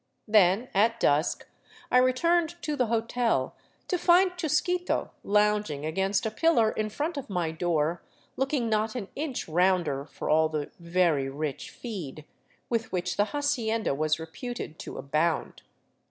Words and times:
Then 0.27 0.69
at 0.73 0.99
dusk 0.99 1.47
I 1.91 1.99
returned 1.99 2.59
to 2.63 2.75
the 2.75 2.87
hotel, 2.87 3.55
to 3.87 3.99
find 3.99 4.35
Chus 4.35 4.59
quito 4.59 5.11
lounging 5.23 5.85
against 5.85 6.25
a 6.25 6.31
pillar 6.31 6.71
in 6.71 6.89
front 6.89 7.17
of 7.17 7.29
my 7.29 7.51
door, 7.51 8.01
looking 8.35 8.67
not 8.67 8.95
an 8.95 9.09
inch 9.15 9.47
rounder 9.47 10.05
for 10.07 10.27
all 10.27 10.49
the" 10.49 10.71
very 10.79 11.29
rich 11.29 11.69
feed 11.69 12.25
'* 12.47 12.67
with 12.71 12.91
which 12.91 13.15
the 13.15 13.25
hacienda 13.25 13.93
was 13.93 14.17
reputed 14.19 14.79
to 14.79 14.97
abound. 14.97 15.61